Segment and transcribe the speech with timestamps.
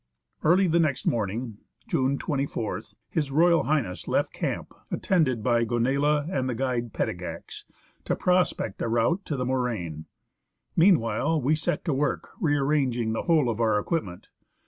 [0.43, 4.07] Early the next morning (June 24th) H.R.H.
[4.07, 7.65] left camp attended by Gonella and the guide Petigax,
[8.05, 10.05] to prospect a route to the moraine.
[10.75, 14.29] Meanwhile we set to work re arranging the whole of our equipment.